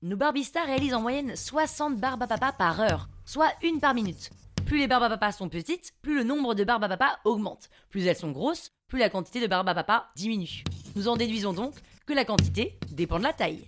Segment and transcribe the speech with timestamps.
[0.00, 4.30] Nos barbistas réalisent en moyenne 60 barbes à par heure, soit une par minute.
[4.64, 7.68] Plus les barbes à sont petites, plus le nombre de barbes à augmente.
[7.90, 10.62] Plus elles sont grosses, plus la quantité de barbes à diminue.
[10.94, 11.74] Nous en déduisons donc
[12.06, 13.66] que la quantité dépend de la taille.